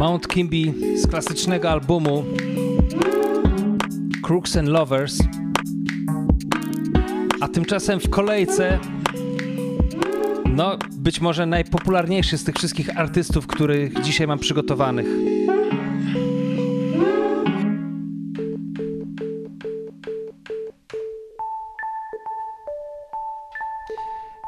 [0.02, 2.24] Kimby z klasycznego albumu
[4.24, 5.20] Crooks and Lovers.
[7.42, 8.80] A tymczasem w kolejce
[10.46, 15.08] no, być może najpopularniejszy z tych wszystkich artystów, których dzisiaj mam przygotowanych.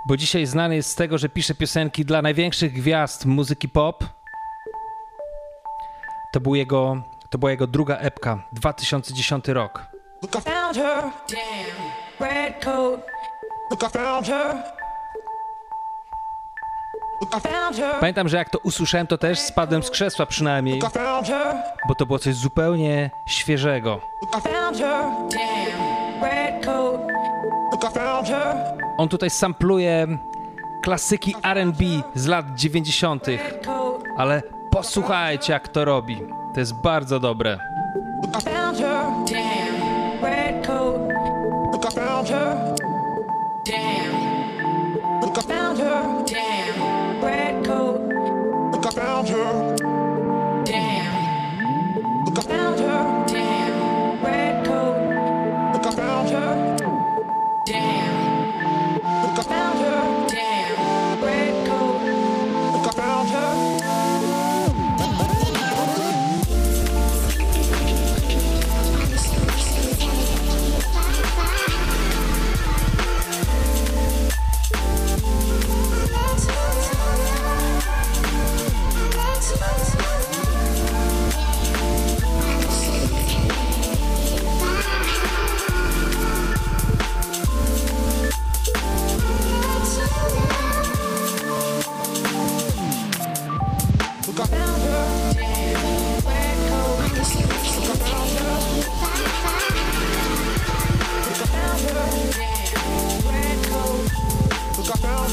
[0.08, 4.22] Bo dzisiaj znany jest z tego, że pisze piosenki dla największych gwiazd muzyki pop
[6.34, 6.98] to, był jego,
[7.30, 9.86] to była jego druga epka, 2010 rok.
[10.22, 11.04] Look, I found her.
[11.30, 12.30] Damn.
[12.30, 13.00] Red coat.
[13.72, 14.56] Look, I found her.
[18.00, 20.80] Pamiętam, że jak to usłyszałem, to też spadłem z krzesła przynajmniej,
[21.88, 24.00] bo to było coś zupełnie świeżego.
[28.98, 30.18] On tutaj sampluje
[30.84, 31.84] klasyki R&B
[32.16, 34.04] z lat 90., Red coat.
[34.18, 34.42] ale
[34.74, 36.21] posłuchajcie jak to robi.
[36.53, 37.57] To jest bardzo dobre.
[48.93, 49.83] Found her.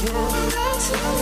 [0.03, 1.20] Look,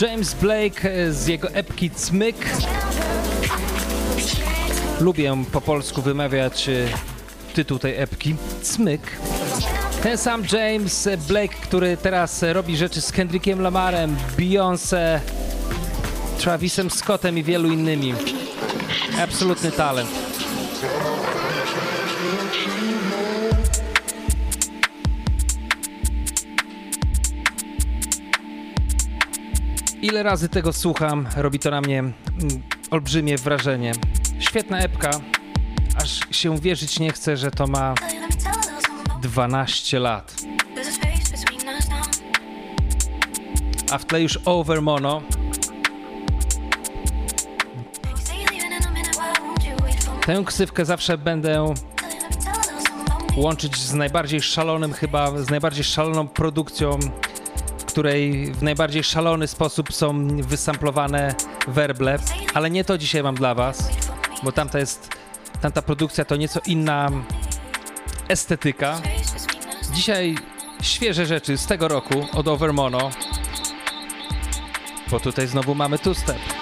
[0.00, 2.36] James Blake e, z jego epki Cmyk.
[5.00, 6.72] Lubię po polsku wymawiać e,
[7.54, 9.02] tytuł tej epki Cmyk.
[10.02, 15.20] Ten sam James Blake, który teraz robi rzeczy z Kendrickiem Lamarem, Beyoncé,
[16.38, 18.14] Travisem Scottem i wielu innymi.
[19.22, 20.19] Absolutny talent.
[30.02, 32.14] Ile razy tego słucham, robi to na mnie mm,
[32.90, 33.92] olbrzymie wrażenie.
[34.38, 35.10] Świetna epka,
[36.02, 37.94] aż się wierzyć nie chce, że to ma
[39.22, 40.34] 12 lat.
[43.92, 45.22] A w tle już Over Mono.
[50.26, 51.74] Tę ksywkę zawsze będę
[53.36, 56.98] łączyć z najbardziej szalonym, chyba z najbardziej szaloną produkcją,
[57.90, 61.34] której w najbardziej szalony sposób są wysamplowane
[61.68, 62.18] werble,
[62.54, 63.90] ale nie to dzisiaj mam dla was,
[64.42, 65.08] bo tamta jest,
[65.60, 67.10] tamta produkcja to nieco inna
[68.28, 69.00] estetyka.
[69.94, 70.34] Dzisiaj
[70.82, 73.10] świeże rzeczy z tego roku od Overmono,
[75.10, 76.38] bo tutaj znowu mamy two-step.
[76.38, 76.59] Wait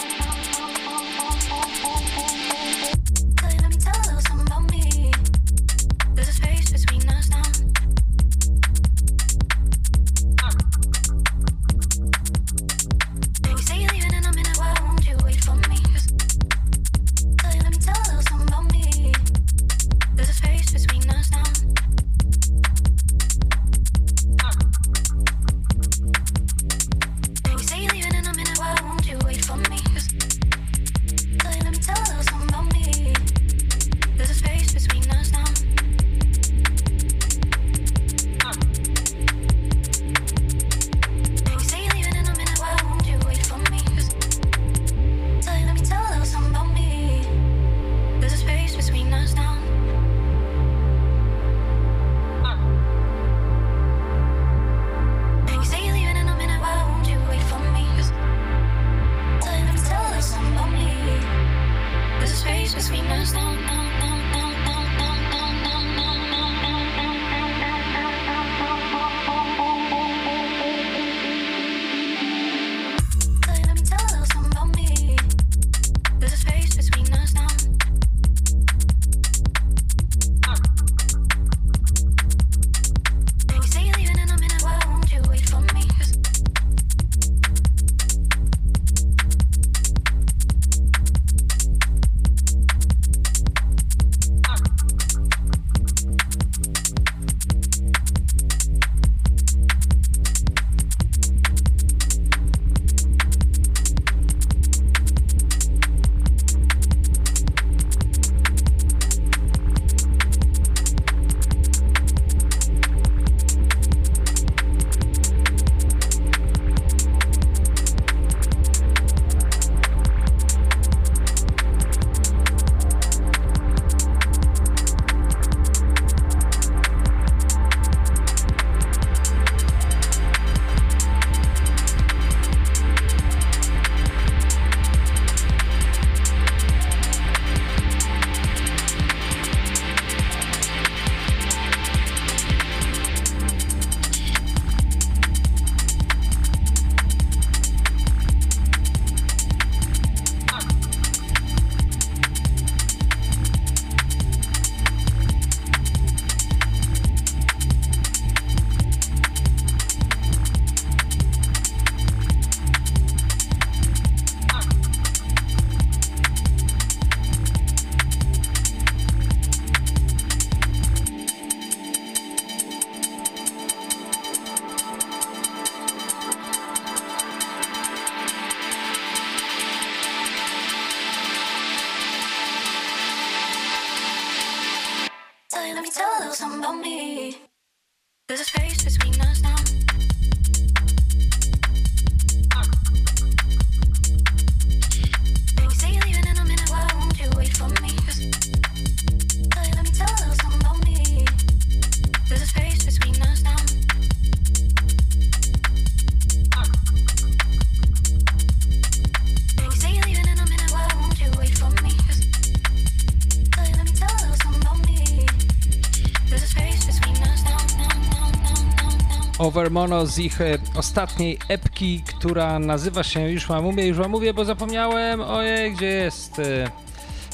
[219.58, 224.34] Overmono z ich e, ostatniej epki, która nazywa się, już wam mówię, już wam mówię,
[224.34, 226.38] bo zapomniałem, ojej, gdzie jest...
[226.38, 226.70] e,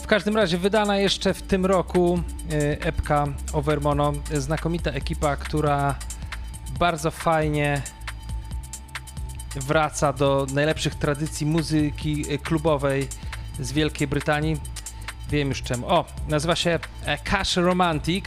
[0.03, 2.23] W każdym razie wydana jeszcze w tym roku
[2.53, 5.95] e, epka Overmono, znakomita ekipa, która
[6.79, 7.83] bardzo fajnie
[9.57, 13.09] wraca do najlepszych tradycji muzyki klubowej
[13.61, 14.57] z Wielkiej Brytanii.
[15.31, 15.89] Wiem już czemu.
[15.89, 16.79] O, nazywa się
[17.25, 18.25] Cash Romantic,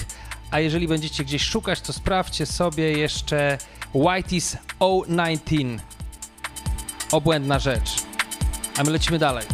[0.51, 3.57] a jeżeli będziecie gdzieś szukać, to sprawdźcie sobie jeszcze
[3.93, 5.83] Whitey's 019.
[7.11, 8.03] Obłędna rzecz.
[8.77, 9.45] A my lecimy dalej.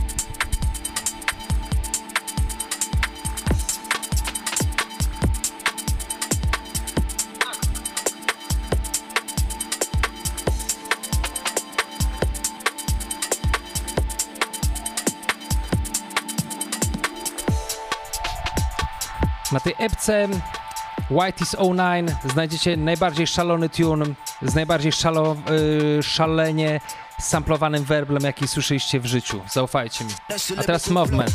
[19.51, 20.27] Na tej epce
[21.11, 24.05] Whitey's 09 znajdziecie najbardziej szalony tune
[24.41, 25.35] z najbardziej szalo,
[25.99, 26.79] y, szalenie
[27.19, 29.41] samplowanym werblem, jaki słyszeliście w życiu.
[29.51, 30.11] Zaufajcie mi.
[30.57, 31.31] A teraz Movement.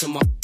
[0.00, 0.39] To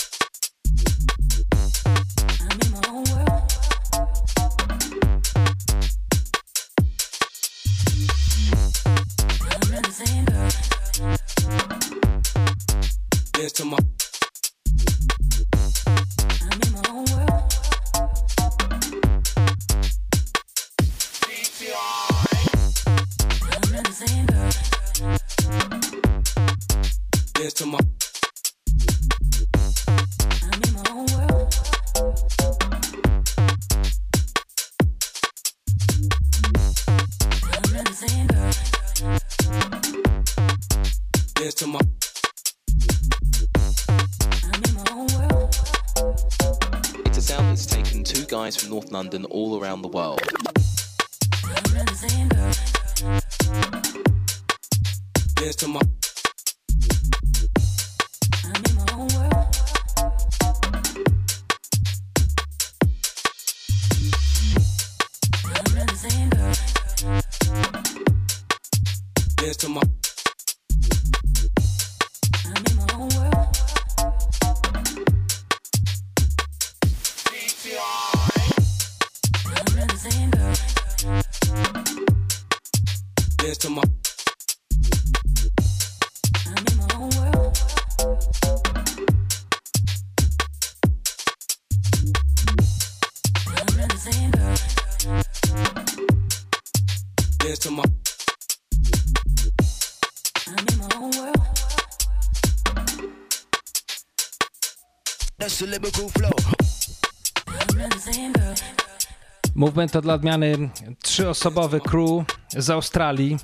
[109.76, 110.70] Movement to dla odmiany
[111.02, 112.24] trzyosobowy crew
[112.56, 113.36] z Australii,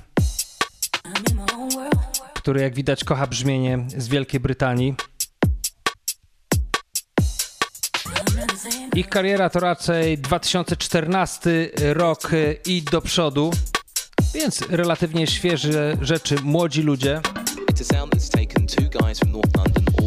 [2.33, 4.95] który jak widać kocha brzmienie z Wielkiej Brytanii.
[8.95, 12.31] Ich kariera to raczej 2014 rok
[12.65, 13.51] i do przodu,
[14.33, 17.21] więc relatywnie świeże rzeczy, młodzi ludzie.
[17.71, 20.02] It's a sound that's taken two guys from North London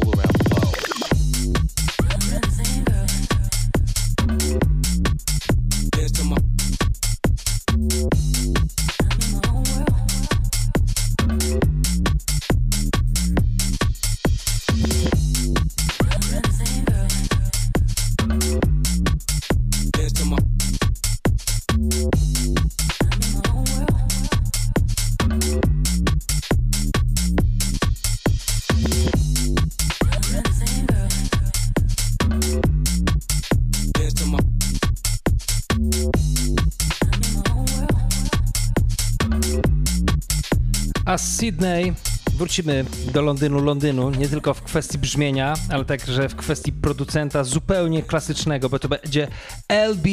[41.46, 41.92] Sydney
[42.34, 48.02] wrócimy do Londynu, Londynu, nie tylko w kwestii brzmienia, ale także w kwestii producenta zupełnie
[48.02, 49.28] klasycznego, bo to będzie
[49.68, 50.06] LB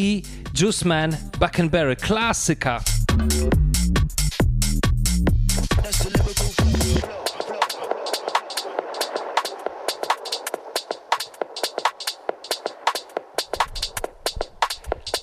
[0.59, 2.81] Juiceman Buckenberry, klasyka.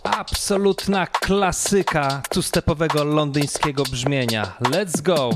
[0.04, 4.56] Absolutna klasyka two-stepowego londyńskiego brzmienia.
[4.61, 5.30] Let's go!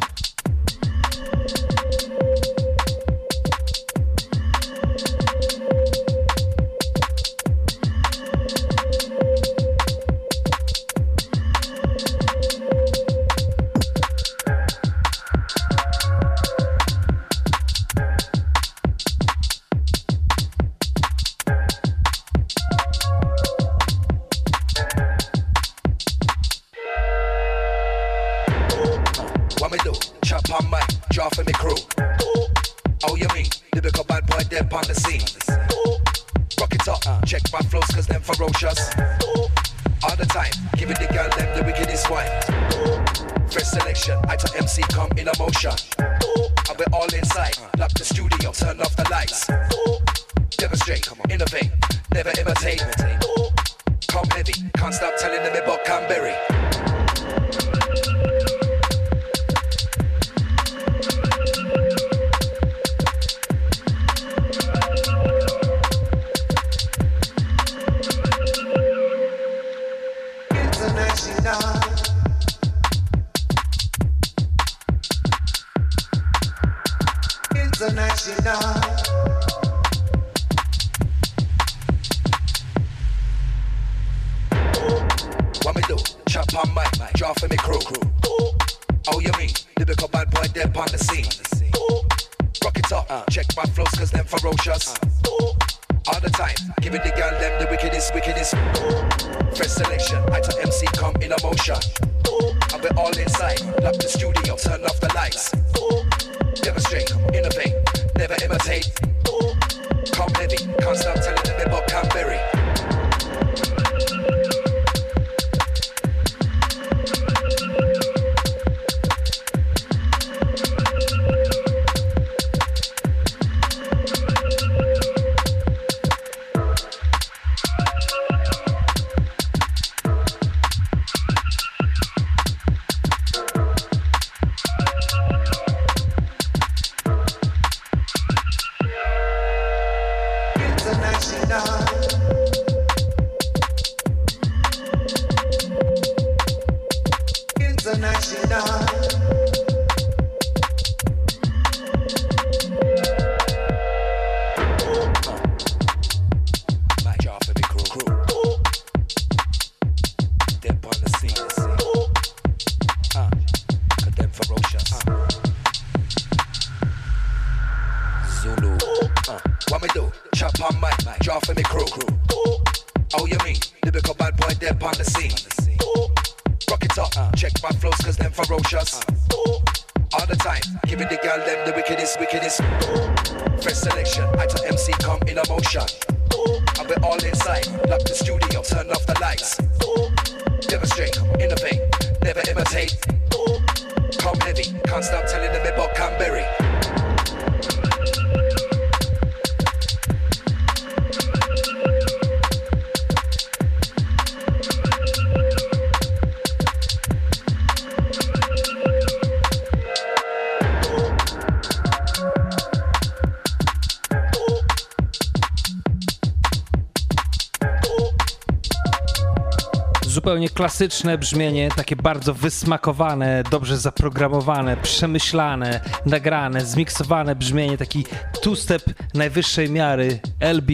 [220.64, 228.04] Klasyczne brzmienie, takie bardzo wysmakowane, dobrze zaprogramowane, przemyślane, nagrane, zmiksowane brzmienie, taki
[228.42, 228.82] two-step
[229.14, 230.20] najwyższej miary.
[230.40, 230.70] LB,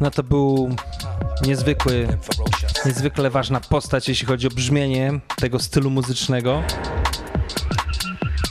[0.00, 0.76] no to był
[1.46, 2.08] niezwykły,
[2.86, 6.62] niezwykle ważna postać, jeśli chodzi o brzmienie tego stylu muzycznego.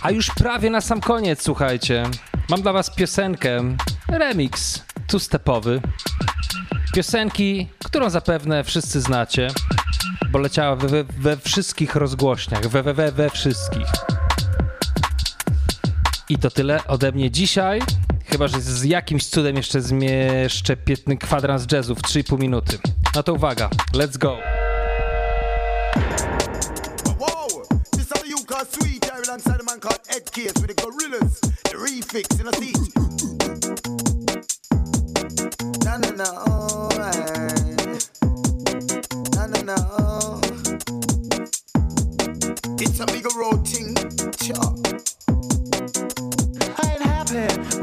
[0.02, 2.04] A już prawie na sam koniec, słuchajcie,
[2.50, 3.76] mam dla was piosenkę,
[4.10, 5.82] remix two-stepowy.
[6.94, 9.48] Piosenki, którą zapewne wszyscy znacie,
[10.32, 13.88] bo leciała we, we, wszystkich rozgłośniach, we, we, we, we wszystkich.
[16.30, 17.82] I to tyle ode mnie dzisiaj.
[18.26, 22.80] Chyba, że z jakimś cudem jeszcze zmieszczę piętny kwadrans jazzu w 3,5 minuty.
[23.16, 24.38] No to uwaga, let's go.
[27.20, 27.48] Whoa,
[38.78, 40.42] No, no, no.
[42.80, 43.96] It's a big road thing.
[44.34, 44.87] Chop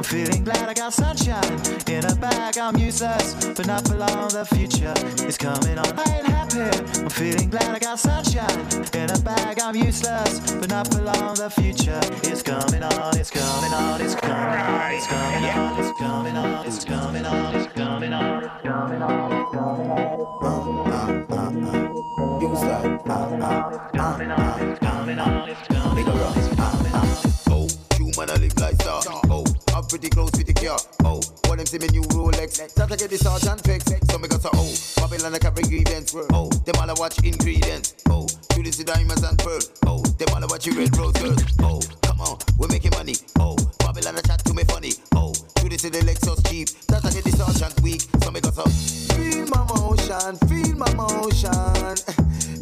[0.05, 2.59] feeling glad I got sunshine in a bag.
[2.59, 4.29] I'm useless, but not for long.
[4.29, 4.95] The future
[5.27, 5.99] is coming on.
[5.99, 7.01] I ain't happy.
[7.01, 8.61] I'm feeling glad I got sunshine
[8.95, 9.61] in a bag.
[9.61, 11.35] I'm useless, but not for long.
[11.35, 13.17] The future is coming on.
[13.19, 14.01] It's coming on.
[14.01, 14.93] It's coming on.
[14.93, 15.81] It's coming on.
[15.81, 16.67] It's coming on.
[16.67, 17.55] It's coming on.
[17.57, 18.45] It's coming on.
[18.45, 19.23] It's coming on.
[19.25, 22.41] It's coming on.
[22.41, 24.59] You start, ah ah ah ah.
[24.61, 25.49] It's coming on.
[25.49, 26.19] It's coming Big on.
[26.19, 27.23] rock, ah ah.
[27.51, 29.03] Oh, human I live like star.
[29.31, 29.45] Oh,
[29.75, 30.79] I'm pretty close with the car.
[31.03, 31.19] Oh,
[31.51, 32.63] what them see me new Rolex.
[32.71, 33.83] Start to get the sergeant fix.
[34.07, 34.71] So me got to oh,
[35.03, 36.15] Babylon I carry grievance.
[36.15, 37.95] Oh, them all I watch ingredients.
[38.09, 39.59] Oh, to this diamonds and pearl.
[39.87, 41.35] Oh, them all I watch you red rose girl.
[41.67, 43.19] Oh, come Uh, we're making money.
[43.41, 44.95] Oh, Babylon a chat to me funny.
[45.19, 46.71] Oh, do this the Lexus Jeep.
[46.87, 48.07] That I get the sergeant weak.
[48.23, 48.71] So me got some.
[49.19, 51.99] Feel my motion, feel my motion.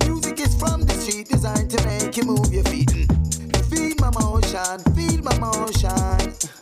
[0.09, 2.89] Music is from the street, designed to make you move your feet.
[3.69, 6.62] Feel my motion, feel my motion.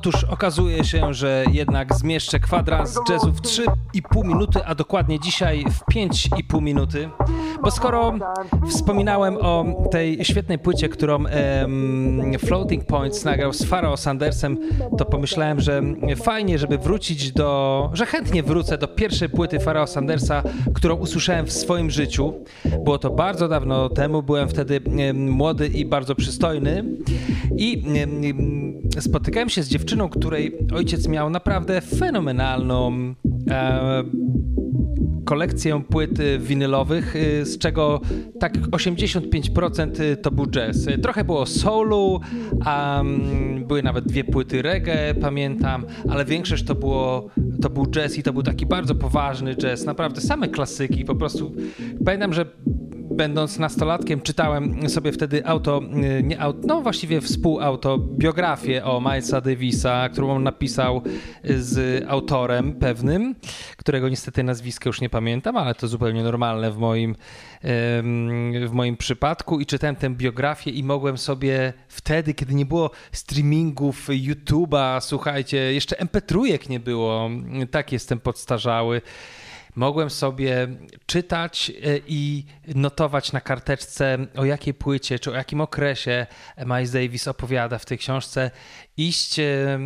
[0.00, 5.94] Otóż okazuje się, że jednak zmieszczę kwadrans jazzu w 3,5 minuty, a dokładnie dzisiaj w
[5.94, 7.10] 5,5 minuty.
[7.62, 8.18] Bo skoro
[8.68, 14.58] wspominałem o tej świetnej płycie, którą em, Floating Points nagrał z Pharaoh Sandersem,
[14.98, 15.82] to pomyślałem, że
[16.16, 20.42] fajnie, żeby wrócić do, że chętnie wrócę do pierwszej płyty Pharaoh Sandersa,
[20.74, 22.34] którą usłyszałem w swoim życiu.
[22.84, 24.80] Było to bardzo dawno temu, byłem wtedy
[25.14, 26.84] młody i bardzo przystojny
[27.56, 32.92] i em, em, spotykałem się z dziewczyną, której ojciec miał naprawdę fenomenalną
[33.50, 34.04] e,
[35.30, 38.00] kolekcję płyt y, winylowych, y, z czego
[38.40, 40.86] tak 85% to był jazz.
[40.86, 42.20] Y, Trochę było soulu,
[42.66, 47.28] mm, były nawet dwie płyty reggae, pamiętam, ale większość to, było,
[47.62, 51.52] to był jazz i to był taki bardzo poważny jazz, naprawdę same klasyki, po prostu
[52.04, 52.44] pamiętam, że
[53.20, 55.80] będąc nastolatkiem, czytałem sobie wtedy auto,
[56.18, 61.02] y, nie auto, no właściwie współautobiografię o Milesa Davisa, którą on napisał
[61.44, 63.34] z autorem pewnym,
[63.76, 67.16] którego niestety nazwiska już nie pamiętam, ale to zupełnie normalne w moim,
[68.66, 69.60] w moim przypadku.
[69.60, 75.96] I czytałem tę biografię i mogłem sobie wtedy, kiedy nie było streamingów YouTube'a, słuchajcie, jeszcze
[75.96, 77.30] MP3 nie było,
[77.70, 79.02] tak jestem podstarzały,
[79.74, 80.68] mogłem sobie
[81.06, 82.44] czytać e, i
[82.74, 86.26] notować na karteczce, o jakiej płycie czy o jakim okresie
[86.58, 88.50] Miles Davis opowiada w tej książce,
[88.96, 89.78] iść e,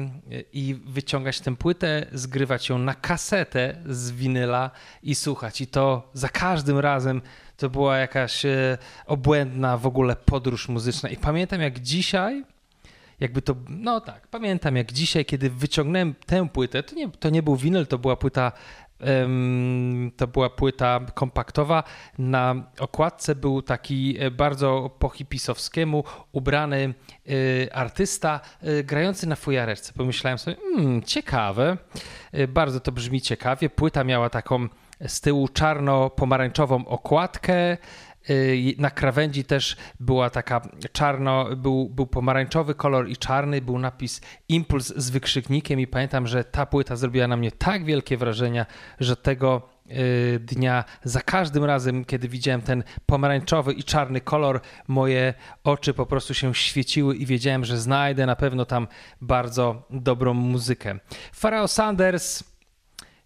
[0.53, 4.71] i wyciągać tę płytę, zgrywać ją na kasetę z winyla
[5.03, 5.61] i słuchać.
[5.61, 7.23] I to za każdym razem
[7.57, 11.09] to była jakaś e, obłędna w ogóle podróż muzyczna.
[11.09, 12.45] I pamiętam jak dzisiaj
[13.21, 17.43] jakby to, no tak, pamiętam jak dzisiaj, kiedy wyciągnąłem tę płytę, to nie, to nie
[17.43, 18.53] był winyl, to była płyta
[20.17, 21.85] to była płyta kompaktowa.
[22.19, 26.95] Na okładce był taki e, bardzo po hipisowskiemu ubrany
[27.67, 29.93] e, artysta e, grający na fujareczce.
[29.93, 31.77] Pomyślałem sobie, hmm, ciekawe,
[32.49, 33.71] bardzo to brzmi ciekawie.
[33.71, 34.69] Płyta miała taką
[35.07, 37.77] z tyłu czarno-pomarańczową okładkę.
[38.31, 44.21] Y, Na krawędzi też była taka czarno, był, był pomarańczowy kolor i czarny, był napis
[44.49, 48.67] Impuls z wykrzyknikiem i pamiętam, że ta płyta zrobiła na mnie tak wielkie wrażenie,
[49.01, 55.35] że tego y, dnia za każdym razem, kiedy widziałem ten pomarańczowy i czarny kolor, moje
[55.65, 58.89] oczy po prostu się świeciły i wiedziałem, że znajdę na pewno tam
[59.21, 60.99] bardzo dobrą muzykę.
[61.33, 62.54] Pharrell Sanders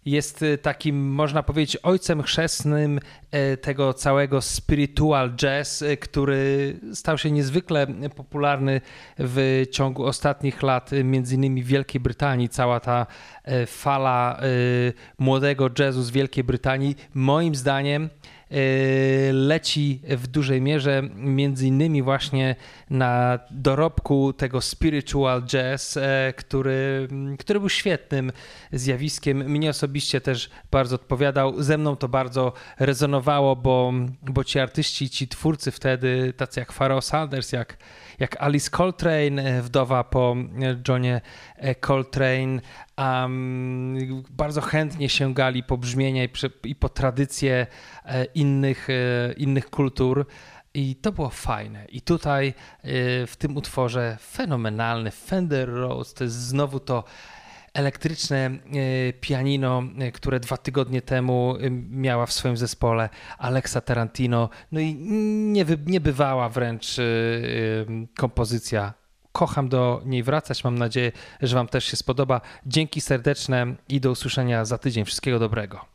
[0.09, 2.99] jest y, takim, można powiedzieć, ojcem chrzestnym
[3.31, 8.81] e, tego całego spiritual jazz, e, który stał się niezwykle popularny
[9.19, 12.49] w ciągu ostatnich lat, e, między innymi w Wielkiej Brytanii.
[12.49, 13.05] Cała ta
[13.67, 14.41] fala
[15.19, 18.09] młodego jazzu z Wielkiej Brytanii, moim zdaniem,
[19.31, 22.55] leci w dużej mierze między innymi właśnie
[22.89, 27.07] na dorobku tego spiritual jazz, e, który,
[27.39, 28.31] który był świetnym
[28.71, 29.37] zjawiskiem.
[29.37, 31.63] Mnie osobiście też bardzo odpowiadał.
[31.63, 37.03] Ze mną to bardzo rezonowało, bo, bo ci artyści, ci twórcy wtedy, tacy jak Pharoah
[37.03, 37.77] Sanders, jak,
[38.19, 41.21] jak Alice Coltrane, e, wdowa po e, Johnie
[41.55, 42.61] e, Coltrane,
[42.97, 46.29] um, bardzo chętnie sięgali po brzmienia i,
[46.63, 47.67] i po tradycje
[48.35, 48.87] innych,
[49.37, 50.25] innych kultur.
[50.73, 51.85] I to było fajne.
[51.85, 52.53] I tutaj
[53.27, 57.03] w tym utworze fenomenalny Fender Rhodes, to jest znowu to
[57.73, 64.49] elektryczne e, pianino, e, które dwa tygodnie temu e, miała w swoim zespole Alexa Tarantino.
[64.71, 66.97] No i niewy, niebywała wręcz
[68.17, 68.93] kompozycja.
[69.31, 70.63] Kocham do niej wracać.
[70.63, 71.11] Mam nadzieję,
[71.41, 72.41] że Wam też się spodoba.
[72.65, 75.05] Dzięki serdeczne i do usłyszenia za tydzień.
[75.05, 75.85] Wszystkiego dobrego.